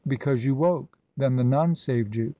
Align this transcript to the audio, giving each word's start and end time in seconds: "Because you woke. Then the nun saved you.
"Because 0.07 0.43
you 0.43 0.55
woke. 0.55 0.97
Then 1.15 1.35
the 1.35 1.43
nun 1.43 1.75
saved 1.75 2.15
you. 2.15 2.29